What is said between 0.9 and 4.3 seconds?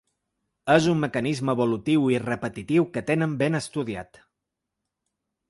un mecanisme evolutiu i repetitiu que tenen ben estudiat.